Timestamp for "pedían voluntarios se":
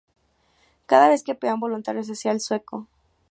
1.35-2.13